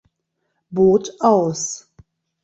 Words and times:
Boot 0.71 1.13
aus. 1.19 1.91